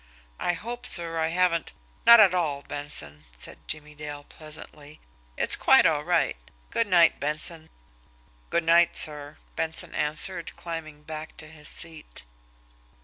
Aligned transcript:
I 0.39 0.53
hope, 0.53 0.87
sir, 0.87 1.19
I 1.19 1.27
haven't" 1.27 1.73
"Not 2.07 2.19
at 2.19 2.33
all, 2.33 2.63
Benson," 2.63 3.25
said 3.33 3.67
Jimmie 3.67 3.93
Dale 3.93 4.23
pleasantly. 4.23 4.99
"It's 5.37 5.55
quite 5.55 5.85
all 5.85 6.03
right. 6.03 6.35
Good 6.71 6.87
night, 6.87 7.19
Benson." 7.19 7.69
"Good 8.49 8.63
night, 8.63 8.95
sir," 8.95 9.37
Benson 9.55 9.93
answered, 9.93 10.55
climbing 10.55 11.03
back 11.03 11.37
to 11.37 11.45
his 11.49 11.69
seat. 11.69 12.23